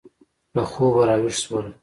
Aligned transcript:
له 0.55 0.63
خوبه 0.71 1.01
را 1.07 1.15
ویښ 1.23 1.37
شول. 1.43 1.67